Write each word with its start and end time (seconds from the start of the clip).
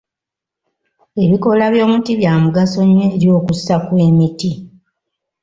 Ebikoola 1.23 1.65
by'omuti 1.73 2.11
bya 2.19 2.33
mugaso 2.43 2.79
nnyo 2.85 3.05
eri 3.15 3.27
okussa 3.37 3.75
kw'emiti. 3.85 4.51